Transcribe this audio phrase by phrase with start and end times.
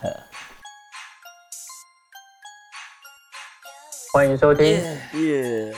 [4.12, 4.66] 欢迎收听。
[5.12, 5.72] 耶！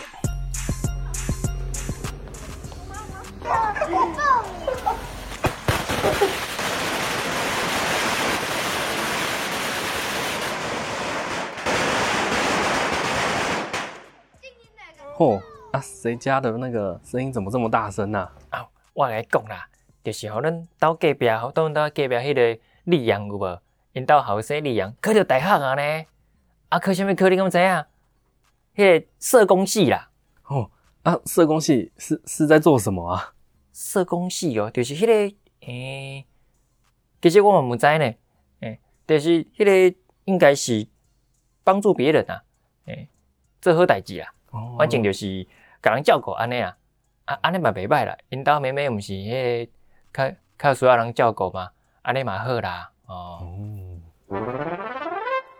[15.16, 15.40] 嚯
[15.72, 15.80] 啊！
[15.80, 19.66] 谁家的那个声音怎么这么大声呐、啊，我来讲啦，
[20.04, 23.58] 就是吼咱兜隔壁，吼咱兜隔壁迄个李阳有无？
[23.92, 26.06] 因兜后生李阳考着大学啊呢？
[26.68, 27.84] 啊，考啥物科你敢知影？
[28.74, 30.10] 迄个社工系啦，
[30.44, 30.70] 哦
[31.02, 31.18] 啊！
[31.26, 33.34] 社工系是是在做什么啊？
[33.72, 35.36] 社工系哦，就是迄、个
[35.66, 36.26] 诶、
[37.20, 38.14] 其实我嘛毋知呢，
[38.60, 40.86] 诶、就是迄个应该是
[41.62, 42.42] 帮助别人啊，
[42.86, 43.10] 诶、
[43.60, 45.46] 做好代志啊，哦反正就是
[45.82, 46.74] 甲人照顾安尼啊，
[47.26, 49.68] 啊安尼嘛袂歹啦，因兜妹妹毋是迄、
[50.12, 53.46] 个较较需要人照顾嘛，安尼嘛好啦，哦。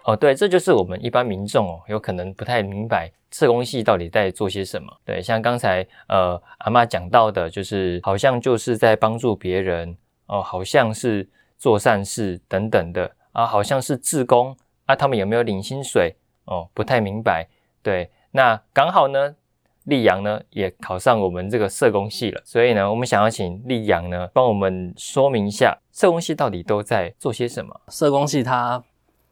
[0.05, 4.93] 哦，对，这就是我们一般民众哦，有可能不太明白社工系到底在做些什么。
[5.05, 16.69] 对，像刚才呃阿妈讲到的，就是好像就是在帮助别人哦，好像是做善事等等的啊，好像是志工啊，他们有没有领薪水哦？
[16.75, 17.47] 不太明白。
[17.81, 19.37] 对，那刚好呢，
[19.85, 27.81] 丽阳呢也考上我们这个社工系了，所以呢，我们想要请丽阳呢帮我们说明一下社工系到底都在做些什么。
[27.89, 28.83] 社工系它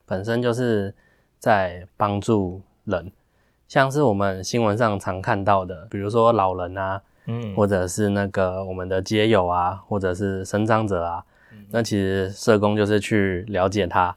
[0.07, 0.95] 本身就是
[1.39, 3.13] 在帮助人，
[3.69, 7.55] 像是我们新闻上常看到的，比如说老人啊，嗯。
[7.55, 11.25] 或者是那个我们的街友啊，或者是生长者啊，
[11.71, 14.17] 那其实社工就是去了解他，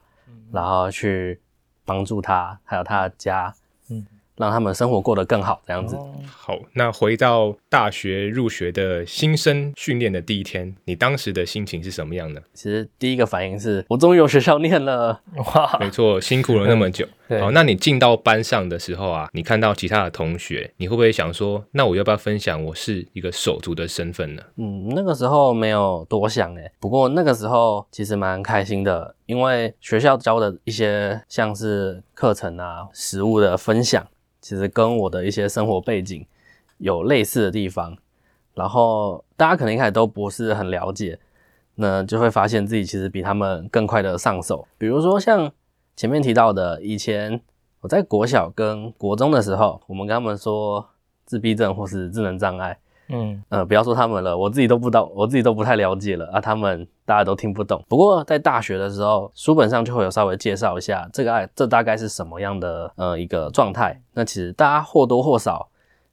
[0.50, 1.40] 然后去
[1.84, 3.63] 帮助他，还有他的家，嗯
[4.36, 5.96] 让他们生活过得更好，这样子。
[6.26, 12.42] 好，那回到大学入学的新生训练的第一天，你当时的心情是什么样的？
[12.52, 17.06] 其实第一个反应是我终于有学校念了，哇，没错，辛苦了那么久。
[17.40, 24.42] 好，那你进到班上的时候啊，你看到其他的同学，你会不会想说，那我要不要分享我是一个手足的身份呢？
[24.56, 34.06] 嗯，那个时候没有多想诶，不过那个时候其实蛮开心的，因为学校教的一些像是课程啊、食物的分享，
[34.44, 36.26] 其实跟我的一些生活背景
[36.76, 37.96] 有类似的地方。
[38.52, 41.18] 然后大家可能一开始都不是很了解，
[41.76, 44.68] 那就会发现自己其实比他们更快的上手。
[44.76, 45.50] 比如说像
[45.96, 47.40] 前面提到的，以前
[47.80, 50.90] 我在国小跟国中的时候，我们跟他们说
[51.24, 52.78] 自闭症或是智能障碍。
[53.08, 57.84] 嗯呃，不要说他们了，我自己都不知道，我自己都不太了解了啊，他们大家都听不懂。
[57.88, 64.00] 不过在大学的时候，书本上就会有稍微介绍一下这个爱，这大概是什么样的呃一个状态。
[64.14, 65.68] 那其实大家或多或少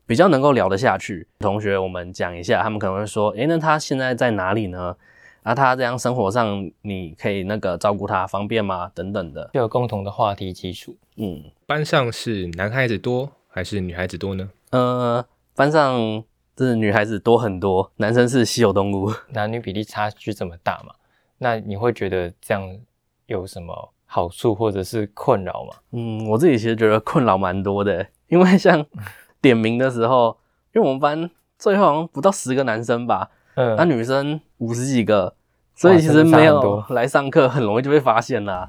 [0.06, 1.28] 比较能够聊得下去。
[1.40, 4.96] 同学，我们讲一下，他们可能会说，诶，那他现在在哪里呢？
[5.44, 8.92] 啊，他这样生活上，你可以那个照顾他方便吗？
[8.94, 10.96] 等等的，就有共同的话题基础。
[11.18, 14.48] 嗯，班上是男孩子多还是女孩子多呢？
[14.70, 15.26] 呃，
[15.56, 16.24] 班上
[16.56, 19.12] 就是女孩子多很多，男生是稀有动物。
[19.34, 20.94] 男女比例差距这么大嘛，
[21.40, 22.78] 那你会觉得这样
[23.26, 25.78] 有什么好处或者是困扰吗？
[25.92, 28.86] 嗯，我自己其实觉得困扰蛮多的，因为像
[29.42, 30.38] 点名的时候，
[30.74, 35.36] 因为我们班最后好像不到十个男生吧，嗯，那、女生五十几个，
[35.74, 38.66] 所以其实没有来上课，很容易就被发现啦。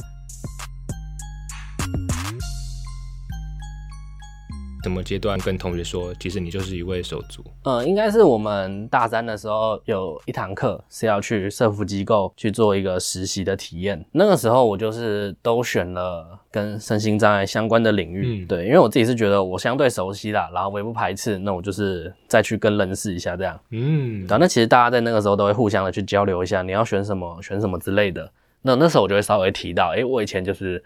[4.83, 7.45] 什么阶段跟同学说，其实你就是一位手足？
[7.63, 14.05] 呃，应该是我们大三的时候有一堂课是要去社服机构去做一个实习的体验。
[14.11, 23.59] 那个时候我就是都选了跟身心障碍相关的领域，嗯对，因为我自己是觉得我相对熟悉啦，然后我也不排斥，那我就是再去跟人试一下这样。
[23.71, 28.29] 嗯那其实大家在那个时候都会互相的去交流一下，你要选什么，选什么之类的。
[28.63, 30.83] 那那时候我就会稍微提到，诶、我以前就是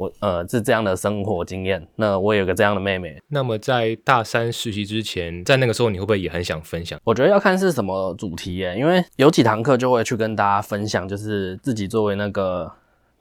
[0.00, 3.20] 我呃是这样的生活经验，那我也有个这样的妹妹。
[3.28, 6.98] 那么在大三实习之前，在那个时候你会不会也很想分享？
[7.04, 12.72] 我觉得要看是什么主题耶，因为有几堂课就会去跟大家分享，就是自己作为那个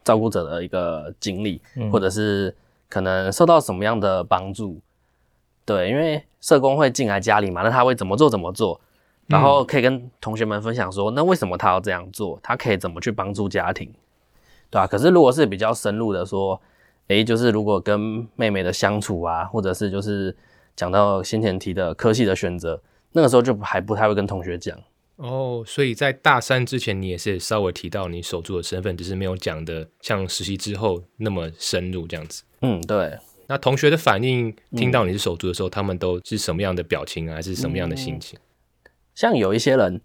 [0.05, 2.55] 照顾者的一个经历，嗯或者是
[2.87, 4.79] 可能受到什么样的帮助。
[5.65, 8.79] 对，因为社工会进来家里嘛，那他会怎么做怎么做，
[9.27, 13.93] 然后可以跟同学们分享说，那为什么他要这样做，他可以怎么去帮助家庭，
[14.69, 16.61] 对吧、可是如果是比较深入的说，
[17.07, 20.35] 诶，就是如果跟妹妹的相处啊，或者是就是
[20.75, 22.81] 讲到先前提的科系的选择，
[23.13, 24.77] 那个时候就还不太会跟同学讲。
[25.15, 32.43] 哦，所以在大三之前，你也是稍微提到你手足的身份，只是没有讲的像实习之后那么深入这样子。
[32.61, 33.17] 嗯，对，
[33.47, 38.39] 那同学的反应，听到你是手足的时候，他们都是什么样的表情啊，还是什么样的心情？
[39.15, 39.99] 像有一些人，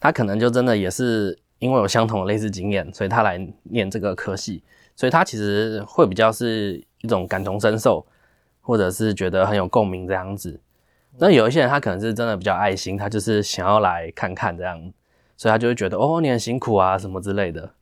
[0.00, 4.62] 他可能就真的也是因为有相同的类似经验，所以他来念这个科系，
[4.94, 8.06] 所以他其实会比较是一种感同身受，
[8.60, 10.60] 或者是觉得很有共鸣这样子。
[11.18, 14.92] 那有一些人他可能是真的比较爱心，他就是想要来看看这样，
[15.36, 17.72] 所以他就会觉得哦你很辛苦啊什么之类的。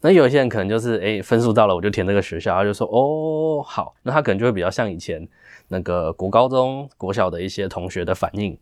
[0.00, 5.26] 那有一些人可能就是诶分数到了我就填这个学校，他就说哦好，那他可能就会比较像以前
[5.68, 8.58] 那个国高中国小的一些同学的反应，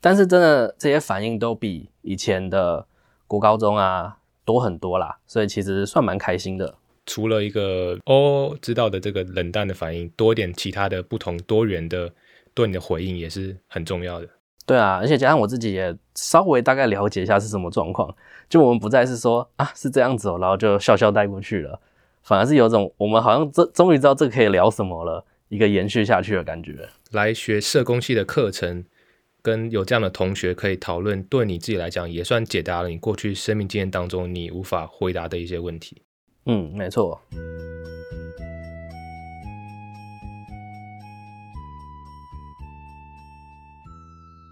[0.00, 2.86] 但是真的这些反应都比以前的
[3.26, 6.74] 国高中啊多很多啦，所以其实算蛮开心的。
[7.06, 12.12] 除了一个哦知道的这个冷淡的反应，多一点其他的不同多元的。
[12.54, 14.26] 对你的回应也是很重要的。
[14.64, 18.16] 对啊，而且加上我自己也稍微大概了解一下是什么状况，
[18.48, 21.78] 就我们不再是说啊是这样子哦，然后就笑笑带过去了，
[22.22, 26.88] 反而是有种我们好像终终于知道这可以聊什么了，一个延续下去的感觉。
[27.10, 28.86] 来学社工系的课程，
[29.46, 36.02] 跟有这样的同学可以讨论，对你自己来讲也算解答了你过去生命经验当中你无法回答的一些问题。
[36.46, 37.22] 嗯，没错。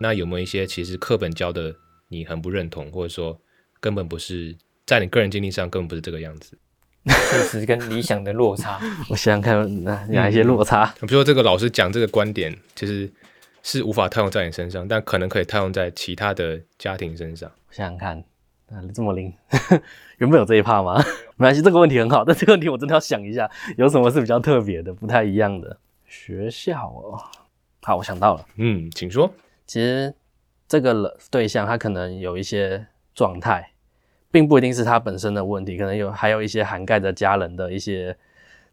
[0.00, 1.74] 那有没有一些其实课本教的
[2.06, 3.36] 你很不认同，或者说
[3.80, 4.56] 根本不是
[4.86, 6.56] 在你个人经历上根本不是这个样子？
[7.10, 8.78] 事实跟理想的落差，
[9.10, 10.86] 我想想看哪哪一些落差。
[11.00, 13.12] 比如说这个老师讲这个观点，其实
[13.64, 17.50] 是无法套用在你身上，但可能可以套用在其他的家庭身上。
[17.68, 18.18] 我想想看，
[18.68, 19.32] 啊，这么灵，
[20.18, 21.02] 原本有这一趴吗？
[21.36, 27.18] 没关系，这个问题很好，但这个问题我真的要想一下，有什么是比较特别的、不太一样的学校哦？
[27.82, 29.32] 好，我想到了，嗯，请说。
[29.66, 30.14] 其实
[30.68, 33.70] 这个对象他可能有一些状态，
[34.30, 38.14] 并不一定是他本身的问题，可能有还有一些涵盖着家人的一些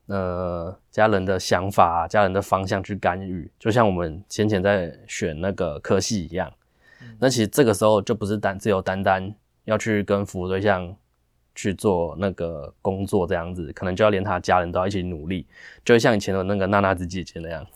[0.07, 6.51] 呃家人的想法、家人的方向去干预，就像我们先前在选那个科系一样。
[7.19, 9.33] 那其实这个时候就不是单只有单单
[9.65, 10.95] 要去跟服务对象
[11.55, 15.45] 去做那个工作这样子，可能就要连他家人都要一起努力，
[15.83, 17.65] 就会像以前的那个娜娜子姐姐那样。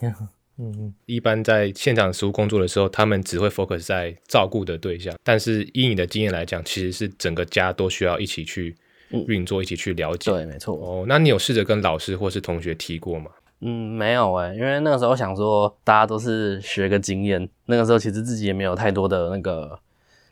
[0.58, 8.74] 嗯嗯，一般在现场实务工作的时候，他们只会 focus 在照顾的对象，但是以你的经验来讲，其实是整个家都需要一起去
[9.10, 10.30] 运作，一起去了解。
[10.30, 10.74] 对，没错。
[10.74, 13.30] 哦，那你有试着跟老师或是同学提过吗？
[13.60, 19.78] 嗯，没有哎，因为那个时候想说，大家都是学个经验，那个时候其实自己也没有太多的那个。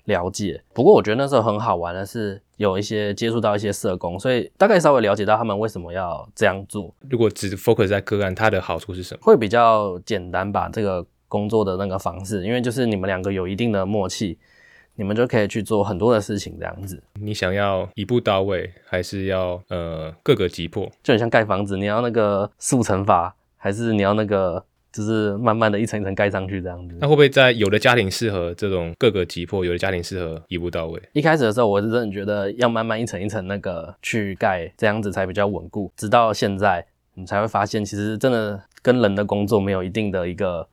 [0.07, 6.95] 了解，不过我觉得那时候很好玩的是有一些接触到一些社工，所以大概稍微了解到他们为什么要这样做。
[7.09, 9.21] 如果只 focus 在个案，它的好处是什么？
[9.23, 14.37] 会比较简单吧，这个工作的那个方式，因为就是你们两个有一定的默契，
[14.97, 17.03] 你们就可以去做很多的事情这样子。
[17.21, 20.91] 你想要一步到位，还是要呃各个击破？
[21.03, 24.65] 就很像盖房子，你要那个速成法，还是你要那个？
[24.95, 26.97] 就是慢慢的一层一层盖上去这样子。
[27.01, 31.03] 那会不会在有的家庭适合这种各个击破，有的家庭适合一步到位？
[31.15, 35.91] 一开始的时候，我是真的觉得要慢慢一层一层那个去盖，这样子才比较稳固。
[35.97, 40.65] 直到现在，你才会发现，其实真的跟人的工作没有一定的一个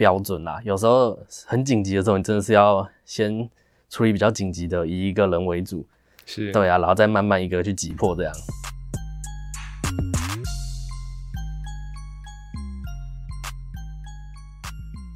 [0.00, 0.58] 标准啦。
[0.64, 3.46] 有时候很紧急的时候，你真的是要先
[3.90, 5.86] 处理比较紧急的，以一个人为主。
[6.24, 8.32] 是对啊，然后再慢慢一个去击破这样。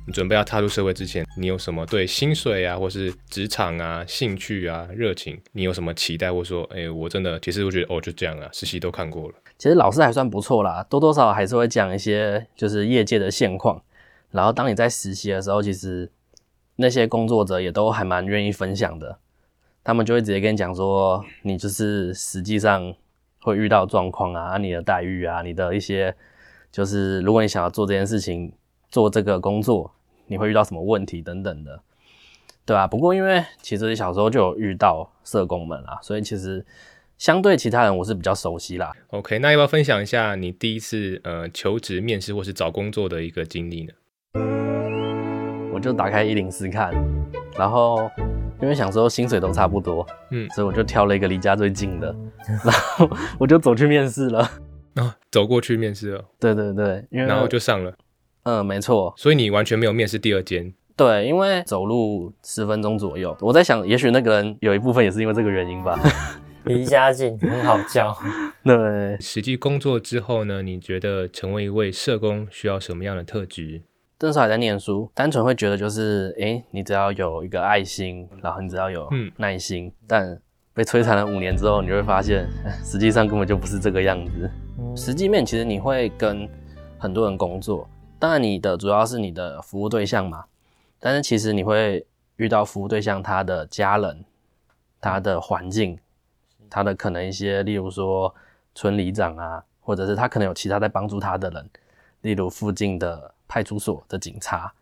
[0.06, 6.30] 你准备要踏入社会之前，你有什么对薪水啊，或是职场啊、兴趣啊、热情，你有什么期待？
[6.30, 9.34] 或说，哎，我真的，其实我觉得，哦，就这样啊，实习都看过了。
[9.56, 13.80] 其实老师还算不错啦，多多少少还是会讲一些就是业界的现况。
[14.34, 16.10] 然后当你在实习的时候，其实
[16.76, 19.18] 那些工作者也都还蛮愿意分享的。
[19.82, 22.94] 他们就会直接跟你讲说，你就是实际上
[23.40, 26.14] 会遇到状况啊，你的待遇啊，你的一些
[26.70, 28.52] 就是如果你想要做这件事情。
[28.90, 29.92] 做这个工作，
[30.28, 31.82] 你会遇到什么问题等等的，
[32.64, 32.86] 对吧？
[32.86, 36.64] 不过因为其实小时候就有遇到社工们啦，所以其实
[37.18, 38.92] 相对其他人我是比较熟悉啦。
[39.08, 43.92] OK，那要不要分享一下你第一次呃求职面试或是找工作的一个经历呢？
[45.72, 46.92] 我就打开一零四看，
[47.58, 48.10] 然后
[48.62, 52.14] 因为想说薪水都差不多，嗯，所以我就挑了一个离家最近的，
[52.64, 54.48] 然后我就走去面试了。
[54.94, 56.24] 啊，走过去面试了？
[56.38, 57.92] 对对对，因为然后就上了。
[58.44, 60.72] 嗯，没错，所以你完全没有面试第二间？
[60.96, 63.36] 对，因为走路十分钟左右。
[63.40, 65.98] 我在想，也许那个人有一部分也是因为这个原因吧。
[66.64, 68.16] 离家近，很好教。
[68.64, 70.62] 对，实际工作之后呢？
[70.62, 73.82] 你觉得成为一位社工需要什么样的特质？
[74.24, 79.92] 那时候还在念书，单纯会觉得就是，哎，你只要有一个爱心，然后你只要有耐心。
[80.06, 80.40] 但
[80.72, 82.48] 被摧残了五年之后，你就会发现，
[82.82, 84.50] 实际上根本就不是这个样子。
[84.96, 86.48] 实际面其实你会跟
[86.96, 87.86] 很多人工作。
[88.18, 90.46] 当然，你的主要是你的服务对象嘛，
[90.98, 94.24] 但是其实你会遇到服务对象他的家人、
[95.02, 95.98] 他的环境，
[96.70, 98.34] 他的可能一些，例如说
[98.74, 101.68] 村里长啊，或者是他可能有其他在帮助他的人，
[102.22, 104.72] 例如附近的派出所的警察，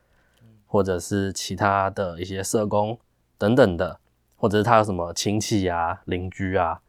[0.66, 2.98] 或者是其他的一些社工
[3.38, 3.98] 等等的，
[4.36, 6.80] 或者是他有什么亲戚啊、邻居啊，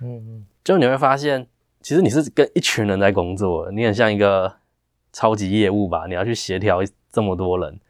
[0.00, 1.46] 嗯嗯，就你会发现，
[1.80, 4.52] 其实你是跟一群人在工作，你很像一个
[5.12, 6.80] 超级业务吧，你要去协调
[7.10, 7.80] 这么多人，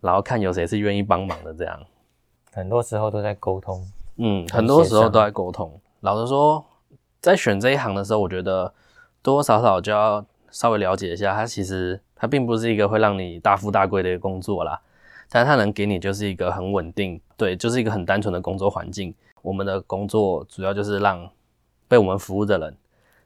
[0.00, 1.80] 然后看有谁是愿意帮忙的，这样，
[2.52, 3.90] 很多时候都在沟通。
[4.16, 5.80] 嗯，很多时候都在沟通。
[6.00, 6.64] 老实说，
[7.20, 8.72] 在选这一行的时候，我觉得
[9.22, 10.24] 多多少少就要
[10.54, 14.80] 稍微了解一下，它其实它并不是一个会让你大富大贵的一个工作啦，
[15.28, 19.12] 但是它能给你就是一个很稳定，对，就是一个很单纯的工作环境。
[19.42, 21.28] 我们的工作主要就是让
[21.88, 22.76] 被我们服务的人，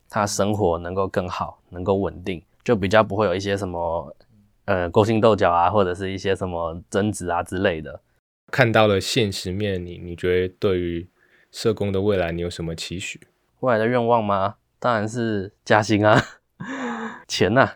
[0.08, 4.16] 他生活能够更好，能够稳定，就比较不会有一些什么
[4.64, 8.00] 呃勾心斗角啊，或者是一些什么争执啊之类的。
[8.50, 11.06] 看到了现实面，你你觉得对于
[11.52, 13.20] 社工的未来，你有什么期许？
[13.60, 14.54] 未来的愿望吗？
[14.80, 16.18] 当然是加薪啊，
[17.28, 17.70] 钱呐。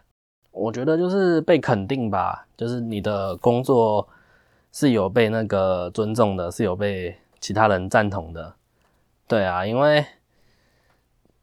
[0.50, 4.08] 我觉得就是被肯定吧，就是你的工作
[4.72, 8.54] 是有被那个尊重的，是有被其他人赞同的。
[9.28, 10.04] 对啊，因为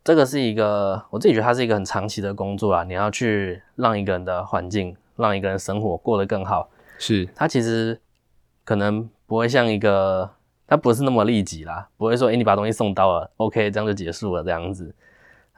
[0.04, 6.70] 这个是一个我自己觉得它是一个很长期的工作啊，你要去让一个人的环境，让一个人生活过得更好。
[6.98, 8.02] 是，它其实
[8.66, 9.10] 可能。
[9.30, 10.28] 不会像一个，
[10.66, 14.92] 它不是那么立即啦，不会说，哎，你把东西送到了，OK，这样就结束了这样子。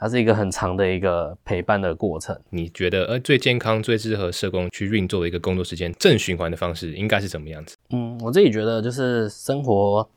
[0.01, 2.35] 它是一个很长的一个陪伴的过程。
[2.49, 7.77] 你觉得，呃，最健康、最适合社工去运作的一个工作时间正循环的方式，应该是怎么样子？
[7.91, 10.09] 嗯，我自己觉得就是生活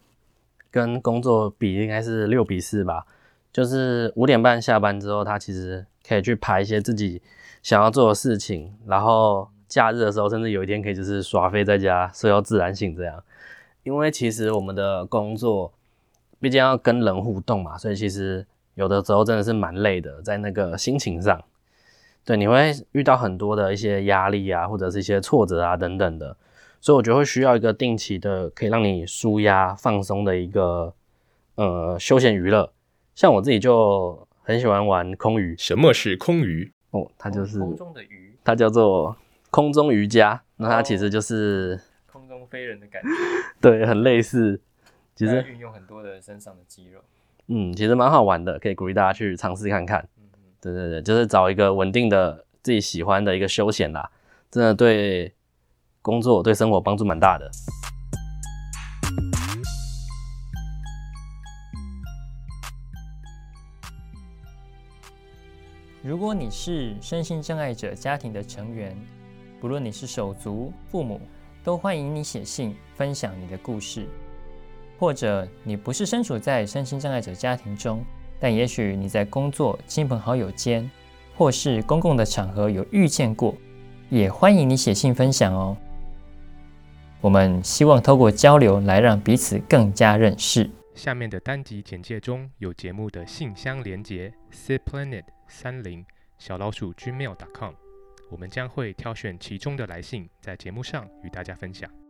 [0.70, 3.04] 跟工作比，应该是六比四吧。
[3.52, 7.20] 就是五点半下班之后，他其实可以去排一些自己
[7.62, 13.22] 想要做的事情，然后假日的时候，甚至有一天可以就是耍飞在家，睡到自然醒这样。
[13.82, 15.74] 因为其实我们的工作
[16.40, 21.42] 毕竟要跟人互动嘛，所以其实有的时候真的是蛮累的，在那个心情上，
[22.24, 26.36] 对，你会遇到很多的一些压力啊，或者是一些挫折啊等等的，
[26.80, 30.94] 所以我觉得会需要一个定期的可以让你舒压放松的一个
[31.56, 32.72] 呃休闲娱乐。
[33.14, 35.56] 像我自己就很喜欢玩空余。
[35.56, 36.72] 什么是空余？
[36.90, 39.16] 哦，它就是空中的鱼，它叫做
[39.50, 40.42] 空中瑜伽。
[40.56, 42.34] 那它其实就是空中。
[42.50, 43.08] 飞人的感觉，
[43.60, 44.60] 对，很类似。
[45.16, 47.00] 其实运用很多的身上的肌肉，
[47.48, 50.08] 嗯，其实蛮好玩的，可以鼓励大家去尝试看看。
[50.60, 54.10] 对对对，就是找一个稳定的自己喜欢的一个休闲啦，
[54.50, 55.34] 真的对
[56.00, 57.50] 工作对生活帮助蛮大的。
[66.02, 68.96] 如果你是身心障碍者家庭的成员，
[69.60, 71.20] 不论你是手足、父母。
[71.62, 74.06] 都欢迎你写信分享你的故事，
[74.98, 78.04] 或者你不是身处在身心障碍者家庭中，
[78.38, 80.90] 但也许你在工作、亲朋好友间，
[81.36, 83.54] 或是公共的场合有遇见过，
[84.08, 85.76] 也欢迎你写信分享哦。
[87.20, 90.70] 我们希望透过交流来让彼此更加认识。
[90.94, 96.04] 下面的单集简介中有节目的信箱连接：cplanet 三零
[96.38, 97.72] 小老鼠 gmail.com。
[98.30, 102.03] 我们将会挑选其中的来信，在节目上与大家分享。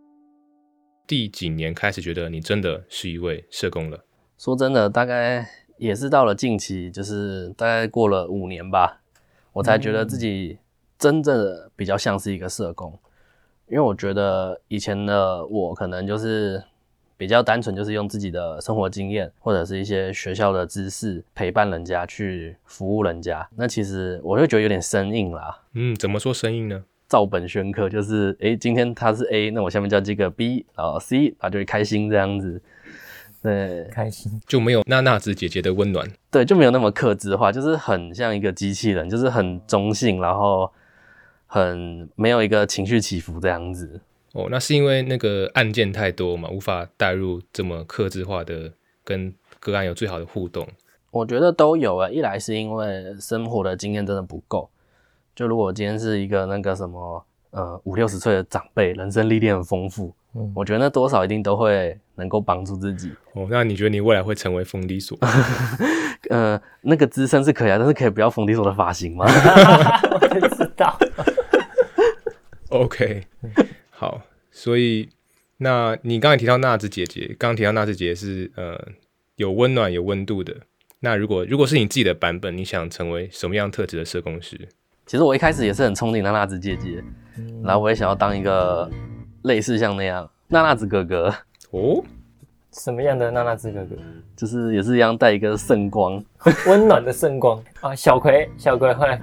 [1.06, 4.04] 第几年开始觉得你真的是一位社工了？
[4.38, 5.46] 说真的，大概
[5.78, 9.00] 也是到了近期，就是大概过了五年吧，
[9.52, 10.58] 我才觉得自己
[10.98, 12.98] 真正的比较像是一个社工。
[13.68, 16.62] 因为我觉得以前的我可能就是。
[17.16, 23.48] 比较单纯，就是用自己的生活经验或者是一些学校的知识陪伴人家去服务人家。
[23.54, 25.62] 那其实我就觉得有点生硬啦。
[25.74, 26.84] 嗯，怎么说生硬呢？
[27.08, 32.60] 照本宣科，就是诶，今天他是 A，那我下面叫这个 B，然后 C，他就会开心这样子。
[33.42, 36.10] 对，开心就没有娜娜子姐姐的温暖。
[36.30, 40.72] 对，就没有那么克制化，就是很像一个机器人，就是很中性，然后
[41.46, 44.00] 很没有一个情绪起伏这样子。
[44.32, 48.72] 哦，那是因为那个案件太多嘛，无法带入这么克制化的
[49.04, 50.66] 跟个案有最好的互动。
[51.10, 54.70] 我觉得都有啊，一来是因为生活的经验真的不够。
[55.34, 63.12] 就如果今天是一个那个什么呃五六十岁的长辈，人生历练很丰富，嗯，我觉得那多少一定都会能够帮助自己。
[63.32, 65.18] 哦，那你觉得你未来会成为封底所？
[66.30, 69.26] 呃，那个资深是可以啊，但是可以不要封底所的发型吗？
[69.28, 70.98] 我知道。
[72.70, 73.24] OK。
[73.90, 75.08] 好，所以
[75.58, 78.88] 那你刚才提到娜子姐姐，刚刚提到娜子姐姐是呃
[79.36, 80.56] 有温暖有温度的。
[81.00, 84.68] 那如果如果是你自己的版本，你想成为什么样特质的社工师？
[85.06, 87.02] 其实我一开始也是很憧憬娜娜子姐姐，
[87.62, 88.90] 然后我也想要当一个
[89.42, 91.34] 类似像那样娜娜子哥哥
[91.70, 92.02] 哦。
[92.72, 93.94] 什么样的娜娜子哥哥？
[94.36, 96.20] 就是也是一样带一个圣光，
[96.66, 97.94] 温暖的圣光啊！
[97.94, 99.20] 小葵，小葵，后 来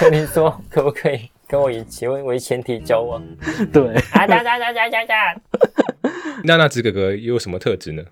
[0.00, 3.22] 跟你说，可不可以跟我以结婚为前提交往？
[3.70, 5.40] 对，啊哒哒哒哒哒哒！
[6.44, 8.02] 娜娜子哥哥又有什么特质呢？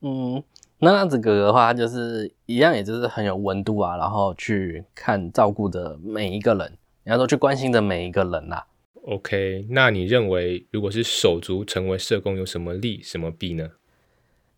[0.00, 0.42] 嗯，
[0.80, 8.62] 那样子哥哥的话，他就是一样，也就是很有温度啊，然后去看照顾的每一个人，然后去关心的每一个人呐、
[9.06, 13.70] OK，那你认为如果是手足成为社工有什么利什么弊呢？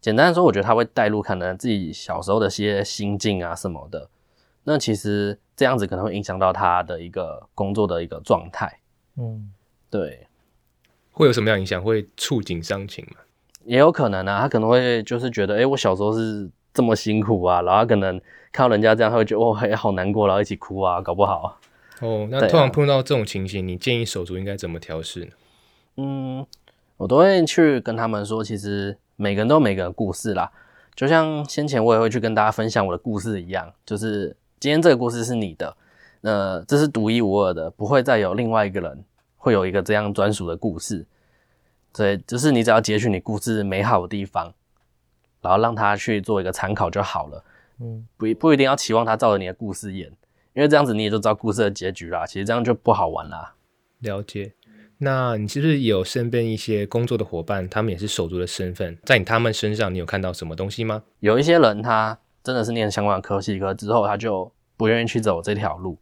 [0.00, 4.08] 简单的说，我觉得他会带入可能自己小时候的一些心境啊什么的。
[4.64, 8.80] 那其实这样子可能会影响到他的一个工作的一个状态。
[9.16, 9.52] 嗯，
[9.90, 10.26] 对，
[11.10, 11.82] 会有什么样影响？
[11.82, 13.16] 会触景伤情吗？
[13.64, 18.20] 也有可能啊，他可能会就是觉得，哎、我小时候是这么辛苦啊，然后他可能
[18.52, 21.58] 看到人家这样，他会觉得，哦，嘿，好难过，然后一起哭啊，搞不好。
[22.00, 25.30] 哦，那对啊通常碰到这种情形，你建议手足应该怎么调试呢？
[25.98, 26.46] 嗯，
[26.96, 30.50] 我都会去跟他们说，其实每个人都有每个人的故事啦。
[30.94, 35.76] 就像先前我也会去跟大家分享我的故事一样，就是今天这个故事是你的，
[36.22, 39.04] 呃，这是独一无二的，不会再有另外一个人
[39.36, 41.06] 会有一个这样专属的故事。
[41.94, 44.52] 所以，就是你只要截取你故事美好的地方，
[45.40, 47.44] 然后让他去做一个参考就好了。
[47.80, 50.10] 嗯，不不一定要期望他照着你的故事演，
[50.54, 52.26] 因为这样子你也就知道故事的结局啦。
[52.26, 53.54] 其实这样就不好玩啦。
[53.98, 54.52] 了解。
[54.98, 61.02] 那你是不是有身边一些工作的伙伴，他们也是手足的身份，在你他们身上，你有看到什么东西吗？
[61.18, 65.98] 有一些人他真的是念相关的科系，可是之后他就不愿意去走这条路。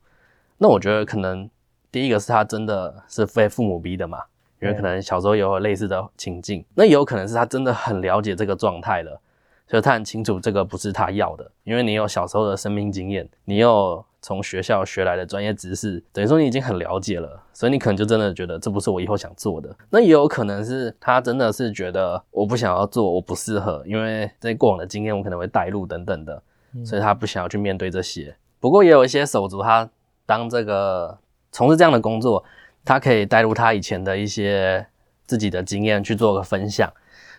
[0.59, 1.49] 那我觉得可能
[1.91, 4.25] 第一个是他真的是被父母逼的嘛，
[4.61, 6.65] 因为可能小时候有类似的情境。
[6.75, 9.21] 那也有可能是他真的很了解这个状态了，
[9.67, 19.75] 所以他很清楚这个不是他要的，因为你有小时候的生命经验，你有从学校学来的专业知识，等于说你已经很了解了，所以你可能就真的觉得这不是我以后想做的。
[19.89, 26.43] 那也有可能是他真的是觉得我不想要做，我不适合，因为这过往的经验我可能会带入等等的，
[26.85, 28.37] 所以他不想要去面对这些。
[28.59, 29.89] 不过也有一些手足，他
[30.27, 31.17] 当这个
[31.51, 32.45] 从事这样的工作，
[32.85, 34.87] 他可以带入他以前的一些
[35.27, 36.93] 自己的经验去做个分享，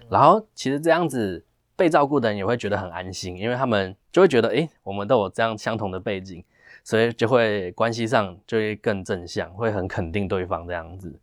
[0.09, 1.43] 然后其实这样子
[1.75, 6.43] 被照顾的人也会觉得很安心，因为他们就会觉得，诶，我们都有这样相同的背景，
[6.83, 11.13] 所以就会关系上就会更正向，会很肯定对方这样子。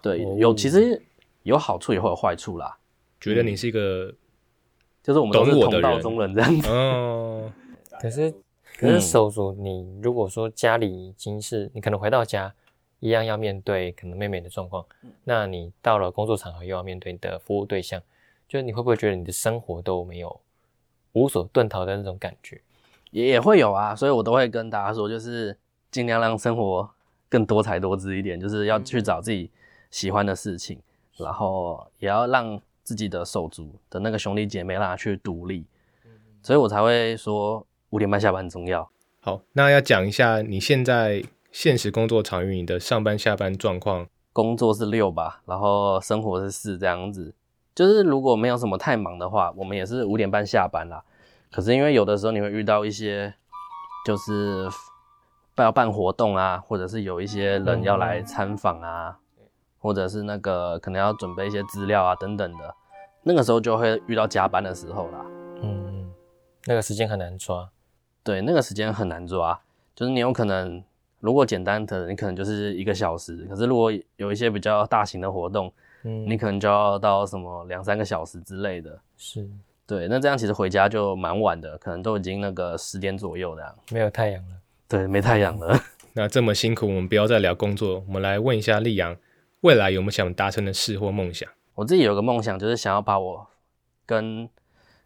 [0.00, 0.34] 对，哦。
[0.38, 1.02] 有其实
[1.42, 2.76] 有好处也会有坏处啦，
[3.20, 4.12] 觉得你是一个
[5.02, 6.68] 就是我们都是同道中人这样子。
[6.68, 7.52] 哦，
[8.00, 8.32] 可是
[8.78, 12.52] 可是手足，你如果说家里已经是你可能回到家
[13.00, 14.84] 一样要面对可能妹妹的状况，
[15.24, 18.02] 那你到了工作场合又要面对你的服务对象，
[18.48, 20.40] 就是你会不会觉得你的生活都没有
[21.12, 22.60] 无所遁逃的那种感觉？
[23.10, 25.56] 也也会有啊，所以我都会跟大家说，就是
[25.90, 26.88] 尽量让生活
[27.28, 29.50] 更多彩多姿一点，就是要去找自己
[29.90, 30.78] 喜欢的事情，
[31.16, 35.64] 然后也要让自己的手足的那个兄弟姐妹让他去独立，
[36.42, 38.88] 所以我才会说五点半下班很重要。
[39.20, 41.22] 好，那要讲一下你现在
[41.58, 44.06] 现实工作场域你的上班下班状况。
[44.34, 47.34] 工作是六吧，然后生活是四这样子。
[47.74, 51.02] 就是如果没有什么太忙的话，我们也是五点半下班啦。
[51.50, 53.32] 可是因为有的时候你会遇到一些，
[54.04, 54.68] 就是
[55.56, 59.16] 要办活动啊，或者是有一些人要来参访啊，
[59.78, 62.74] 或者是那个可能要准备一些资料啊等等的，
[63.22, 65.24] 那个时候就会遇到加班的时候啦。
[65.62, 66.12] 嗯，
[66.66, 67.70] 那个时间很难抓。
[68.22, 69.58] 对，那个时间很难抓，
[69.94, 70.84] 就是你有可能，
[71.26, 75.72] 如果简单的，你可能就是一个小时，可是如果有一些比较大型的活动，
[76.04, 78.96] 嗯，你可能就要到什么两三个小时之类的。
[79.16, 79.46] 是
[79.86, 83.74] 对，那这样其实回家就蛮晚的，可能都已经那个十点左右这样。
[83.90, 84.54] 没有太阳了。
[84.88, 85.76] 对，没太阳了。
[86.14, 89.16] 那这么辛苦，我们不要再聊工作，我们来问一下丽阳，
[89.62, 91.48] 未来有没有想达成的事或梦想？
[91.74, 93.46] 我自己有个梦想，就是想要把我
[94.06, 94.48] 跟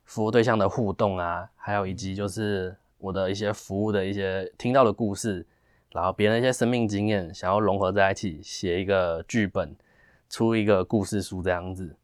[0.05, 5.45] 服务对象的互动啊，还有以及就是我的一些服务的一些听到的故事，
[5.93, 9.75] 然后别人的一些生命经验，想要融合在一起，写一个剧本，
[10.29, 11.97] 出一个故事书这样子，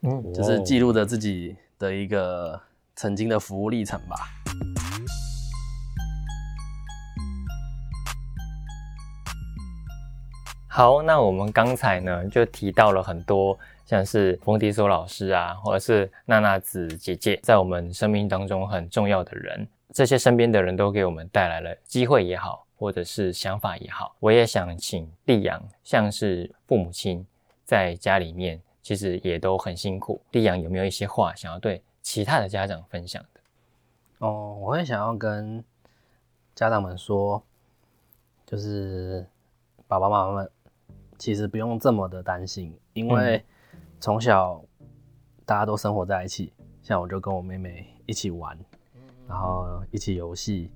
[0.00, 2.58] 嗯，就是记录着自己的一个
[2.96, 4.16] 曾经的服务历程吧。
[10.66, 24.14] 好，那我们刚才呢就提到了很多，像是冯迪索老师啊，或者是娜娜子姐姐，在我们生命当中很重要的人，这些身边的人都给我们带来了机会也好，或者是想法也好。
[24.20, 27.26] 我也想请丽阳，像是父母亲
[27.64, 30.20] 在家里面，其实也都很辛苦。
[30.32, 33.40] 丽阳有没有一些话想要对其他的家长分享的？
[34.18, 35.62] 哦，我会想要跟
[36.54, 37.42] 家长们说，
[38.46, 39.26] 就是
[39.86, 40.50] 爸爸妈妈们
[41.18, 43.44] 其实不用这么的担心，因为
[44.00, 44.62] 从小
[45.44, 48.58] 大家都生活在一起，像我就跟我妹妹一起玩，
[49.26, 50.70] 然后一起游戏，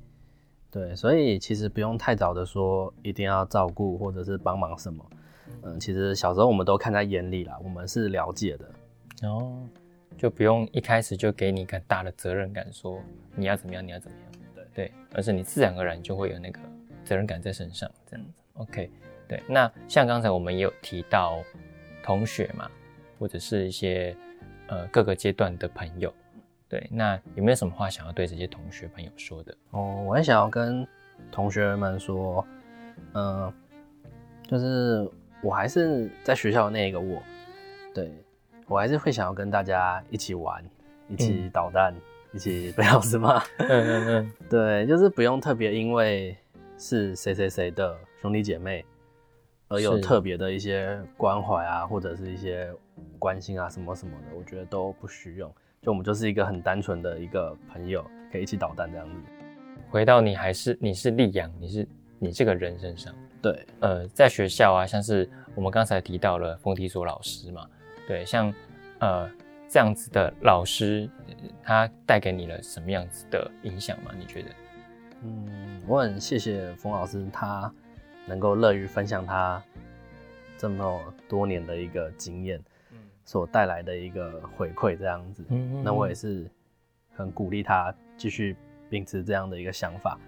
[0.71, 5.07] 对，所以其实不用太早的说一定要照顾或者是帮忙什么，
[5.63, 9.57] 嗯，其实小时候我们都看在眼里啦，我们是了解的，哦，
[10.19, 13.01] 就不用一开始就给你很大的责任感，说
[13.35, 16.61] 你要怎么样，你要怎么样，对对，而是你自然而然就会有那个
[17.03, 18.43] 责任感在身上，这样子。
[18.55, 18.91] OK，
[19.27, 19.43] 对。
[19.49, 21.39] 那像刚才我们也有提到
[22.03, 22.71] 同学嘛，
[23.19, 24.15] 或者是一些
[24.67, 26.13] 呃各个阶段的朋友，
[26.69, 29.57] 对，那有没有什么话想要对这些同学朋友说的？
[29.71, 30.87] 哦，我很想要跟
[31.33, 32.47] 同学们说，
[33.15, 33.53] 嗯、
[34.47, 35.11] 就是
[35.43, 37.23] 我还是在学校的那个我，
[37.95, 38.13] 对
[38.67, 40.63] 我还是会想要跟大家一起玩，
[41.09, 41.95] 一起捣蛋，
[42.33, 43.39] 一起被老师骂。
[43.57, 46.37] 嗯嗯嗯， 对，就是不用特别因为
[46.77, 48.85] 是谁谁谁的兄弟姐妹，
[49.69, 52.71] 而有特别的一些关怀啊，或者是一些
[53.19, 55.51] 关心啊什么什么的，我觉得都不需用。
[55.89, 59.15] 就我们就是一个很单纯的一个朋友，可以一起捣蛋这样子。
[59.89, 63.15] 回到你还是你是力阳，你是你这个人身上。
[63.41, 67.67] 对，呃，在学校啊，像是我们刚才提到了冯提所老师嘛，
[68.07, 68.53] 对，像
[68.99, 69.27] 呃
[69.67, 74.11] 这样子的老师，呃他带给你了什么样子的影响吗？
[74.19, 74.51] 你觉得？
[75.23, 77.73] 嗯，我很谢谢冯老师，他
[78.27, 79.63] 能够乐于分享他
[80.59, 82.61] 这么多年的一个经验，
[83.29, 85.45] 所带来的一个回馈这样子。
[85.51, 86.51] 嗯那我也是
[87.15, 88.57] 很鼓励他继续
[88.89, 90.19] 秉持这样的一个想法，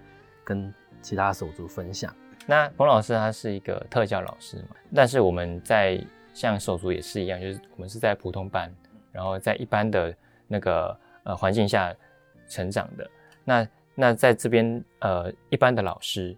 [0.43, 2.15] 跟其他手足分享。
[2.45, 5.99] 那冯老师他是一个特教老师嘛，但是我们在
[6.31, 8.71] 像手足也是一样，就是我们是在普通班，
[9.11, 10.15] 然后在一般的
[10.47, 11.91] 那个呃环境下
[12.47, 13.09] 成长的。
[13.43, 16.37] 那那在这边呃一般的老师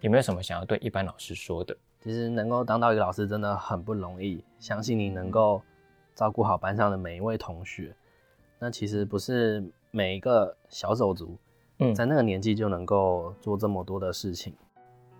[0.00, 1.76] 有没有什么想要对一般老师说的？
[2.00, 5.62] 其实能够当到一个老师真的很不容易，相信你能够
[6.14, 7.94] 照顾好班上的每一位同学。
[8.58, 11.36] 那其实不是每一个小手足，
[11.78, 14.54] 嗯在那个年纪就能够做这么多的事情。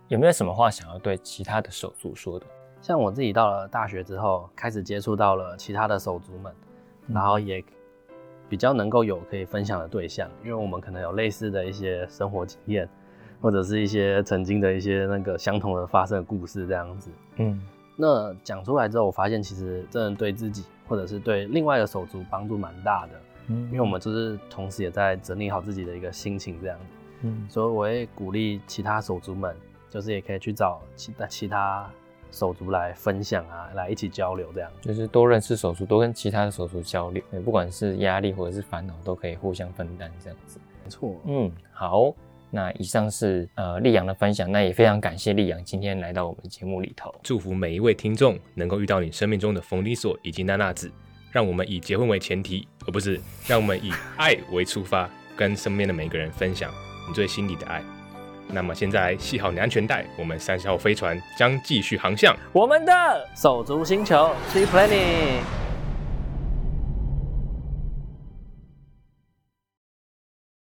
[0.07, 2.45] 有没有什么话想要对其他的手足说的？
[2.81, 6.53] 像我自己到了大学之后，开始接触到了其他的手足们，
[7.07, 7.63] 然后也
[8.47, 12.87] 比较能够有可以分享的对象，因为我们可能有类似的一些生活经验，
[13.41, 17.09] 或者是一些曾经的一些那个相同的发生的故事这样子。
[17.37, 17.59] 嗯
[17.97, 26.85] 那讲出来之后，我发现其实真的对自己或者是对另外的手足帮助蛮大的，嗯因为我们就是同时也在整理好自己的一个心情这样子。
[27.21, 29.55] 嗯所以我会鼓励其他手足们，
[29.89, 31.89] 就是也可以去找其他其他
[32.31, 34.69] 手足来分享啊，来一起交流这样。
[34.81, 40.59] 就是多认识手足，多跟其他的手足交流，对，不管是压力或者是烦恼，都可以互相分担这样子。
[40.83, 42.13] 没错，嗯，好，
[42.55, 47.13] 那以上是呃丽阳的分享，那也非常感谢丽阳今天来到我们节目里头。
[47.21, 50.89] 祝福每一位听众能够遇到你生命中的冯理所以及娜娜子，
[51.33, 56.71] 让我们以结婚为前提，而不是让我们以爱为出发，跟身边的每一个人分享
[57.09, 57.83] 你最心底的爱。
[58.47, 62.33] 那么现在系好你安全带，我们三十号飞船将继续航向。
[62.53, 65.64] 我们的手足星球 Planning。